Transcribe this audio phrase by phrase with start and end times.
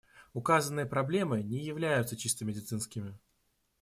[0.33, 3.19] Указанные проблемы не являются чисто медицинскими.